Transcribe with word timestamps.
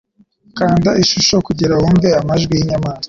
Kanda 0.57 0.91
ishusho 1.03 1.35
kugirango 1.47 1.83
wumve 1.83 2.09
amajwi 2.21 2.53
yinyamaswa 2.57 2.99